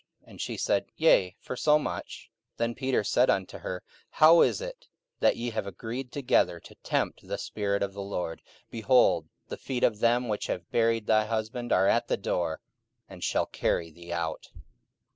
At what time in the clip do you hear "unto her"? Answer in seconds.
3.29-3.83